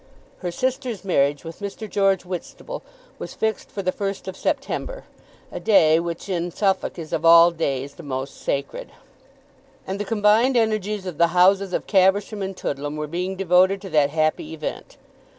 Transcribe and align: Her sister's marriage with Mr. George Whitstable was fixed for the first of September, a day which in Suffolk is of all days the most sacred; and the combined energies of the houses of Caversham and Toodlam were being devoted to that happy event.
Her 0.39 0.49
sister's 0.49 1.05
marriage 1.05 1.43
with 1.43 1.59
Mr. 1.59 1.87
George 1.87 2.23
Whitstable 2.25 2.81
was 3.19 3.35
fixed 3.35 3.69
for 3.69 3.83
the 3.83 3.91
first 3.91 4.27
of 4.27 4.35
September, 4.35 5.03
a 5.51 5.59
day 5.59 5.99
which 5.99 6.27
in 6.27 6.49
Suffolk 6.49 6.97
is 6.97 7.13
of 7.13 7.23
all 7.23 7.51
days 7.51 7.93
the 7.93 8.01
most 8.01 8.41
sacred; 8.41 8.91
and 9.85 9.99
the 9.99 10.03
combined 10.03 10.57
energies 10.57 11.05
of 11.05 11.19
the 11.19 11.27
houses 11.37 11.71
of 11.71 11.85
Caversham 11.85 12.41
and 12.41 12.57
Toodlam 12.57 12.95
were 12.97 13.05
being 13.05 13.35
devoted 13.35 13.79
to 13.83 13.91
that 13.91 14.09
happy 14.09 14.55
event. 14.55 14.97